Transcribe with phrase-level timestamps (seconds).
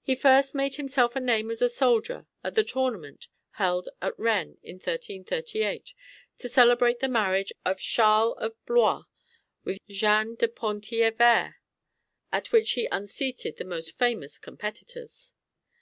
[0.00, 3.28] He first made himself a name as a soldier at the tournament
[3.60, 5.92] held at Rennes in 1338
[6.38, 9.04] to celebrate the marriage of Charles of Blois
[9.62, 11.56] with Jeanne de Penthièvere,
[12.32, 15.34] at which he unseated the most famous competitors.